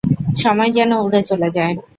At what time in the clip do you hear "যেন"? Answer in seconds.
0.71-0.91